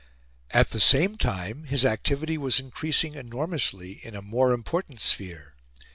[0.49, 5.53] At the same time his activity was increasing enormously in a more important sphere.